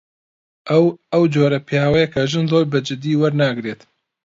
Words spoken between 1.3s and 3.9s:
جۆرە پیاوەیە کە ژن زۆر بەجددی وەرناگرێت.